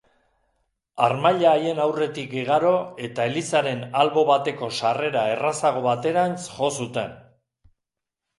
[1.07, 2.71] Harmaila haien aurretik igaro
[3.09, 7.15] eta elizaren albo bateko sarrera errazago baterantz jo zuten.